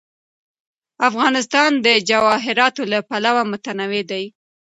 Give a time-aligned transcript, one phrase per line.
[1.09, 4.25] افغانستان د جواهراتو له پلوه متنوع دی.